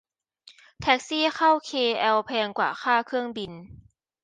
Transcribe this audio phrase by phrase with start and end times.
[0.81, 3.51] แท็กซี่เข้าเคแอลแพงกว่าค่าเครื่องบิน